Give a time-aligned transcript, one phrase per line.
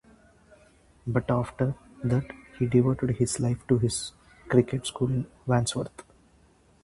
[1.05, 2.25] But after that
[2.57, 4.13] he devoted his life to his
[4.49, 6.01] cricket school in Wandsworth.